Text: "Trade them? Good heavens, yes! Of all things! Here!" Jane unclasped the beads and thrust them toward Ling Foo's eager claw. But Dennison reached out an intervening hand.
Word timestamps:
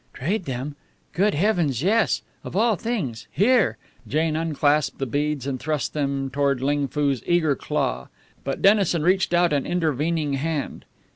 "Trade 0.15 0.45
them? 0.45 0.75
Good 1.13 1.35
heavens, 1.35 1.83
yes! 1.83 2.23
Of 2.43 2.55
all 2.55 2.75
things! 2.75 3.27
Here!" 3.31 3.77
Jane 4.07 4.35
unclasped 4.35 4.97
the 4.97 5.05
beads 5.05 5.45
and 5.45 5.59
thrust 5.59 5.93
them 5.93 6.31
toward 6.31 6.59
Ling 6.59 6.87
Foo's 6.87 7.21
eager 7.27 7.55
claw. 7.55 8.07
But 8.43 8.63
Dennison 8.63 9.03
reached 9.03 9.31
out 9.31 9.53
an 9.53 9.67
intervening 9.67 10.33
hand. 10.33 10.85